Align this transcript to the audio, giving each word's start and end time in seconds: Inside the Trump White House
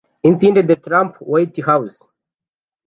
Inside 0.23 0.67
the 0.67 0.75
Trump 0.77 1.17
White 1.17 1.63
House 1.63 2.01